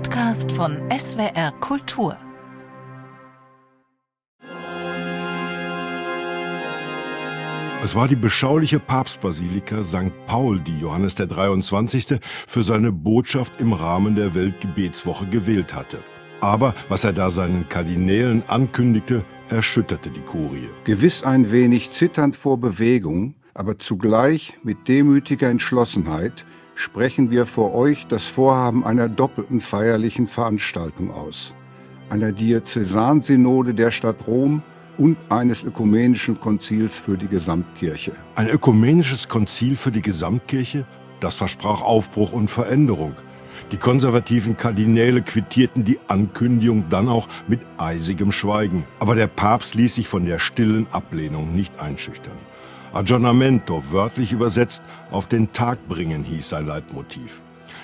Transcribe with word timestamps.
Podcast 0.00 0.50
von 0.52 0.78
SWR 0.90 1.52
Kultur. 1.60 2.16
Es 7.84 7.94
war 7.94 8.08
die 8.08 8.16
beschauliche 8.16 8.78
Papstbasilika 8.78 9.84
St. 9.84 10.12
Paul, 10.26 10.58
die 10.60 10.78
Johannes 10.80 11.16
der 11.16 11.26
23. 11.26 12.18
für 12.22 12.62
seine 12.62 12.92
Botschaft 12.92 13.60
im 13.60 13.74
Rahmen 13.74 14.14
der 14.14 14.34
Weltgebetswoche 14.34 15.26
gewählt 15.26 15.74
hatte. 15.74 15.98
Aber 16.40 16.74
was 16.88 17.04
er 17.04 17.12
da 17.12 17.30
seinen 17.30 17.68
Kardinälen 17.68 18.42
ankündigte, 18.46 19.22
erschütterte 19.50 20.08
die 20.08 20.22
Kurie. 20.22 20.70
Gewiss 20.84 21.24
ein 21.24 21.52
wenig 21.52 21.90
zitternd 21.90 22.36
vor 22.36 22.58
Bewegung, 22.58 23.34
aber 23.52 23.78
zugleich 23.78 24.54
mit 24.62 24.88
demütiger 24.88 25.50
Entschlossenheit 25.50 26.46
sprechen 26.80 27.30
wir 27.30 27.44
vor 27.44 27.74
euch 27.74 28.06
das 28.06 28.24
Vorhaben 28.24 28.86
einer 28.86 29.08
doppelten 29.08 29.60
feierlichen 29.60 30.26
Veranstaltung 30.26 31.12
aus. 31.12 31.54
Einer 32.08 32.32
Diözesansynode 32.32 33.74
der 33.74 33.90
Stadt 33.90 34.26
Rom 34.26 34.62
und 34.96 35.18
eines 35.28 35.62
ökumenischen 35.62 36.40
Konzils 36.40 36.96
für 36.96 37.18
die 37.18 37.28
Gesamtkirche. 37.28 38.12
Ein 38.34 38.48
ökumenisches 38.48 39.28
Konzil 39.28 39.76
für 39.76 39.92
die 39.92 40.00
Gesamtkirche? 40.00 40.86
Das 41.20 41.36
versprach 41.36 41.82
Aufbruch 41.82 42.32
und 42.32 42.48
Veränderung. 42.48 43.12
Die 43.72 43.76
konservativen 43.76 44.56
Kardinäle 44.56 45.20
quittierten 45.20 45.84
die 45.84 46.00
Ankündigung 46.08 46.86
dann 46.88 47.08
auch 47.08 47.28
mit 47.46 47.60
eisigem 47.76 48.32
Schweigen. 48.32 48.84
Aber 49.00 49.14
der 49.14 49.26
Papst 49.26 49.74
ließ 49.74 49.96
sich 49.96 50.08
von 50.08 50.24
der 50.24 50.38
stillen 50.38 50.86
Ablehnung 50.92 51.54
nicht 51.54 51.78
einschüchtern. 51.78 52.49
Aggiornamento, 52.92 53.84
wörtlich 53.90 54.32
übersetzt, 54.32 54.82
auf 55.12 55.26
den 55.26 55.52
Tag 55.52 55.88
bringen, 55.88 56.24
hieß 56.24 56.48
sein 56.48 56.66
Leitmotiv. 56.66 57.40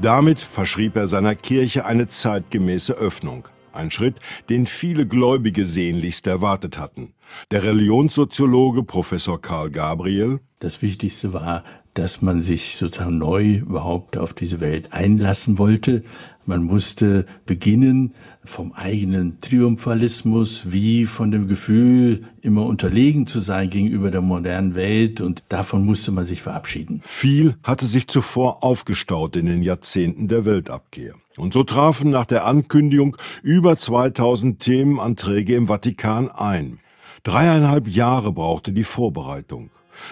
Damit 0.00 0.40
verschrieb 0.40 0.96
er 0.96 1.06
seiner 1.06 1.36
Kirche 1.36 1.84
eine 1.86 2.08
zeitgemäße 2.08 2.94
Öffnung. 2.94 3.46
Ein 3.72 3.92
Schritt, 3.92 4.16
den 4.48 4.66
viele 4.66 5.06
Gläubige 5.06 5.64
sehnlichst 5.64 6.26
erwartet 6.26 6.78
hatten. 6.78 7.14
Der 7.52 7.62
Religionssoziologe 7.62 8.82
Professor 8.82 9.40
Karl 9.40 9.70
Gabriel. 9.70 10.40
Das 10.58 10.82
Wichtigste 10.82 11.32
war, 11.32 11.62
dass 11.98 12.22
man 12.22 12.42
sich 12.42 12.76
sozusagen 12.76 13.18
neu 13.18 13.56
überhaupt 13.56 14.16
auf 14.16 14.32
diese 14.32 14.60
Welt 14.60 14.92
einlassen 14.92 15.58
wollte. 15.58 16.04
Man 16.46 16.62
musste 16.62 17.26
beginnen 17.44 18.14
vom 18.44 18.72
eigenen 18.72 19.40
Triumphalismus, 19.40 20.70
wie 20.70 21.06
von 21.06 21.32
dem 21.32 21.48
Gefühl, 21.48 22.22
immer 22.40 22.64
unterlegen 22.66 23.26
zu 23.26 23.40
sein 23.40 23.68
gegenüber 23.68 24.10
der 24.12 24.20
modernen 24.20 24.76
Welt 24.76 25.20
und 25.20 25.42
davon 25.48 25.84
musste 25.84 26.12
man 26.12 26.24
sich 26.24 26.40
verabschieden. 26.40 27.02
Viel 27.04 27.56
hatte 27.64 27.86
sich 27.86 28.06
zuvor 28.06 28.62
aufgestaut 28.62 29.34
in 29.36 29.46
den 29.46 29.62
Jahrzehnten 29.62 30.28
der 30.28 30.44
Weltabkehr. 30.44 31.14
Und 31.36 31.52
so 31.52 31.64
trafen 31.64 32.10
nach 32.10 32.26
der 32.26 32.46
Ankündigung 32.46 33.16
über 33.42 33.76
2000 33.76 34.60
Themenanträge 34.60 35.56
im 35.56 35.66
Vatikan 35.66 36.30
ein. 36.30 36.78
Dreieinhalb 37.24 37.88
Jahre 37.88 38.32
brauchte 38.32 38.72
die 38.72 38.84
Vorbereitung. 38.84 39.70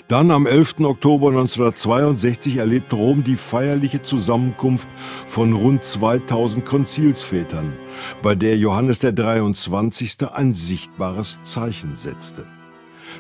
Dann 0.09 0.31
am 0.31 0.47
11. 0.47 0.81
Oktober 0.81 1.29
1962 1.29 2.59
erlebte 2.59 2.97
Rom 2.97 3.25
die 3.25 3.37
feierliche 3.37 4.03
Zusammenkunft 4.03 4.87
von 5.27 5.53
rund 5.53 5.85
2000 5.85 6.65
Konzilsvätern, 6.65 7.73
bei 8.23 8.35
der 8.35 8.57
Johannes 8.57 8.99
der 9.01 9.13
23. 9.13 10.31
ein 10.33 10.55
sichtbares 10.55 11.41
Zeichen 11.43 11.97
setzte. 11.97 12.45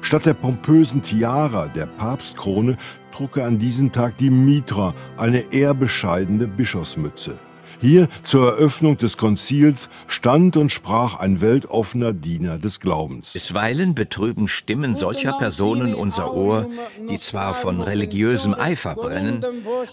Statt 0.01 0.27
der 0.27 0.35
pompösen 0.35 1.03
Tiara 1.03 1.67
der 1.67 1.87
Papstkrone 1.87 2.77
trug 3.13 3.39
er 3.39 3.47
an 3.47 3.59
diesem 3.59 3.93
Tag 3.93 4.19
die 4.19 4.31
Mitra, 4.31 4.95
eine 5.17 5.53
eher 5.53 5.75
bescheidene 5.75 6.47
Bischofsmütze. 6.47 7.39
Hier 7.81 8.09
zur 8.23 8.53
Eröffnung 8.53 8.97
des 8.97 9.17
Konzils 9.17 9.89
stand 10.07 10.57
und 10.57 10.71
sprach 10.71 11.19
ein 11.19 11.41
weltoffener 11.41 12.13
Diener 12.13 12.59
des 12.59 12.81
Glaubens. 12.81 13.33
Bisweilen 13.33 13.95
betrüben 13.95 14.49
Stimmen 14.49 14.95
solcher 14.95 15.33
Personen 15.39 15.95
unser 15.95 16.35
Ohr, 16.35 16.69
die 17.11 17.19
zwar 17.19 17.55
von 17.55 17.81
religiösem 17.81 18.55
Eifer 18.55 18.95
brennen, 18.95 19.45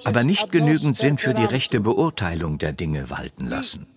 aber 0.06 0.24
nicht 0.24 0.52
genügend 0.52 0.98
sind 0.98 1.22
für 1.22 1.34
die 1.34 1.46
rechte 1.46 1.80
Beurteilung 1.80 2.58
der 2.58 2.74
Dinge 2.74 3.10
walten 3.10 3.48
lassen. 3.48 3.88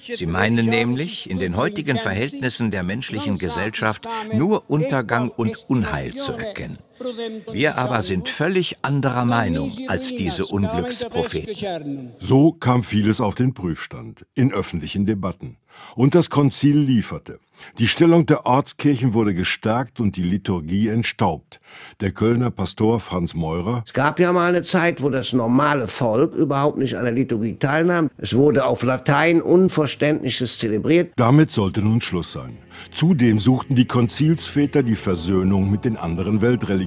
Sie 0.00 0.26
meinen 0.26 0.66
nämlich, 0.66 1.28
in 1.28 1.38
den 1.38 1.56
heutigen 1.56 1.98
Verhältnissen 1.98 2.70
der 2.70 2.82
menschlichen 2.82 3.36
Gesellschaft 3.36 4.06
nur 4.32 4.70
Untergang 4.70 5.28
und 5.28 5.56
Unheil 5.68 6.14
zu 6.14 6.32
erkennen. 6.32 6.78
Wir 7.52 7.78
aber 7.78 8.02
sind 8.02 8.28
völlig 8.28 8.78
anderer 8.82 9.24
Meinung 9.24 9.72
als 9.88 10.08
diese 10.08 10.46
Unglückspropheten. 10.46 12.12
So 12.18 12.52
kam 12.52 12.82
vieles 12.82 13.20
auf 13.20 13.34
den 13.34 13.54
Prüfstand, 13.54 14.26
in 14.34 14.52
öffentlichen 14.52 15.06
Debatten. 15.06 15.56
Und 15.94 16.14
das 16.14 16.30
Konzil 16.30 16.78
lieferte. 16.78 17.38
Die 17.78 17.88
Stellung 17.88 18.26
der 18.26 18.44
Ortskirchen 18.44 19.14
wurde 19.14 19.34
gestärkt 19.34 19.98
und 19.98 20.16
die 20.16 20.22
Liturgie 20.22 20.88
entstaubt. 20.88 21.60
Der 22.00 22.12
Kölner 22.12 22.50
Pastor 22.50 23.00
Franz 23.00 23.34
Meurer. 23.34 23.82
Es 23.86 23.92
gab 23.92 24.20
ja 24.20 24.32
mal 24.32 24.48
eine 24.48 24.62
Zeit, 24.62 25.02
wo 25.02 25.08
das 25.08 25.32
normale 25.32 25.88
Volk 25.88 26.34
überhaupt 26.34 26.78
nicht 26.78 26.96
an 26.96 27.04
der 27.04 27.12
Liturgie 27.12 27.56
teilnahm. 27.56 28.10
Es 28.18 28.34
wurde 28.34 28.66
auf 28.66 28.82
Latein 28.82 29.40
Unverständliches 29.40 30.58
zelebriert. 30.58 31.12
Damit 31.16 31.50
sollte 31.50 31.80
nun 31.80 32.00
Schluss 32.00 32.32
sein. 32.32 32.58
Zudem 32.92 33.38
suchten 33.38 33.74
die 33.74 33.86
Konzilsväter 33.86 34.82
die 34.82 34.96
Versöhnung 34.96 35.70
mit 35.70 35.84
den 35.86 35.96
anderen 35.96 36.42
Weltreligionen, 36.42 36.85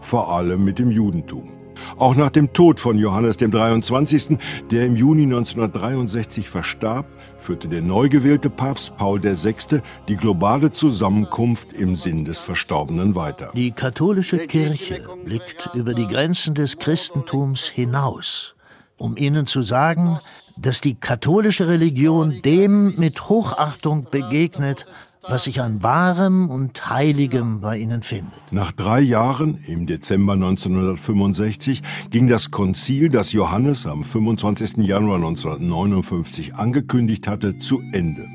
vor 0.00 0.32
allem 0.32 0.64
mit 0.64 0.78
dem 0.78 0.90
Judentum. 0.90 1.54
Auch 1.96 2.14
nach 2.14 2.30
dem 2.30 2.52
Tod 2.52 2.80
von 2.80 2.98
Johannes 2.98 3.36
dem 3.36 3.50
23., 3.50 4.38
der 4.70 4.86
im 4.86 4.96
Juni 4.96 5.24
1963 5.24 6.48
verstarb, 6.48 7.06
führte 7.38 7.68
der 7.68 7.82
neu 7.82 8.08
gewählte 8.08 8.50
Papst 8.50 8.96
Paul 8.96 9.22
VI. 9.22 9.80
die 10.08 10.16
globale 10.16 10.72
Zusammenkunft 10.72 11.72
im 11.72 11.96
Sinn 11.96 12.24
des 12.24 12.38
Verstorbenen 12.38 13.14
weiter. 13.14 13.50
Die 13.54 13.72
katholische 13.72 14.46
Kirche 14.46 15.04
blickt 15.24 15.70
über 15.74 15.94
die 15.94 16.06
Grenzen 16.06 16.54
des 16.54 16.78
Christentums 16.78 17.66
hinaus, 17.66 18.54
um 18.96 19.16
ihnen 19.16 19.46
zu 19.46 19.62
sagen, 19.62 20.18
dass 20.56 20.80
die 20.80 20.94
katholische 20.94 21.68
Religion 21.68 22.40
dem 22.42 22.94
mit 22.96 23.28
Hochachtung 23.28 24.06
begegnet, 24.10 24.86
was 25.28 25.44
sich 25.44 25.60
an 25.60 25.82
Wahrem 25.82 26.50
und 26.50 26.90
Heiligem 26.90 27.60
bei 27.60 27.78
ihnen 27.78 28.02
findet. 28.02 28.32
Nach 28.50 28.72
drei 28.72 29.00
Jahren, 29.00 29.58
im 29.66 29.86
Dezember 29.86 30.34
1965, 30.34 31.82
ging 32.10 32.28
das 32.28 32.50
Konzil, 32.50 33.08
das 33.08 33.32
Johannes 33.32 33.86
am 33.86 34.04
25. 34.04 34.78
Januar 34.78 35.16
1959 35.16 36.54
angekündigt 36.56 37.26
hatte, 37.26 37.58
zu 37.58 37.80
Ende. 37.92 38.26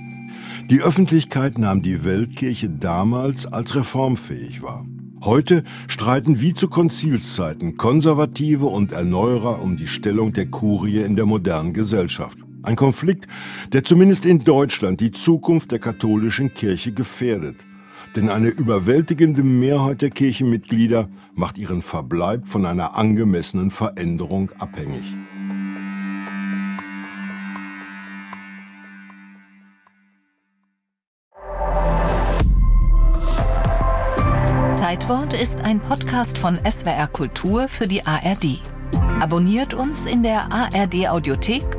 Die 0.69 0.81
Öffentlichkeit 0.81 1.57
nahm 1.57 1.81
die 1.81 2.03
Weltkirche 2.03 2.69
damals 2.69 3.45
als 3.45 3.75
reformfähig 3.75 4.61
wahr. 4.61 4.85
Heute 5.21 5.63
streiten 5.87 6.39
wie 6.39 6.53
zu 6.53 6.69
Konzilszeiten 6.69 7.75
Konservative 7.75 8.65
und 8.67 8.93
Erneuerer 8.93 9.61
um 9.61 9.75
die 9.75 9.87
Stellung 9.87 10.31
der 10.31 10.45
Kurie 10.47 11.01
in 11.01 11.15
der 11.15 11.25
modernen 11.25 11.73
Gesellschaft. 11.73 12.37
Ein 12.61 12.75
Konflikt, 12.75 13.27
der 13.71 13.83
zumindest 13.83 14.25
in 14.25 14.43
Deutschland 14.43 14.99
die 14.99 15.11
Zukunft 15.11 15.71
der 15.71 15.79
katholischen 15.79 16.53
Kirche 16.53 16.91
gefährdet. 16.91 17.55
Denn 18.15 18.29
eine 18.29 18.49
überwältigende 18.49 19.43
Mehrheit 19.43 20.01
der 20.01 20.09
Kirchenmitglieder 20.09 21.09
macht 21.35 21.57
ihren 21.57 21.81
Verbleib 21.81 22.47
von 22.47 22.65
einer 22.65 22.97
angemessenen 22.97 23.71
Veränderung 23.71 24.51
abhängig. 24.59 25.03
Zeitwort 34.75 35.39
ist 35.39 35.61
ein 35.61 35.79
Podcast 35.79 36.37
von 36.37 36.57
SWR 36.69 37.07
Kultur 37.07 37.67
für 37.67 37.87
die 37.87 38.05
ARD. 38.05 38.59
Abonniert 39.21 39.73
uns 39.73 40.07
in 40.07 40.23
der 40.23 40.51
ARD 40.51 41.09
Audiothek 41.09 41.78